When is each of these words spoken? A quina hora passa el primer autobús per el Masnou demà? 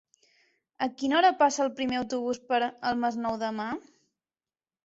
A 0.85 0.87
quina 1.01 1.17
hora 1.19 1.31
passa 1.43 1.61
el 1.65 1.69
primer 1.81 1.99
autobús 1.99 2.41
per 2.53 2.63
el 2.71 2.99
Masnou 3.05 3.39
demà? 3.47 3.69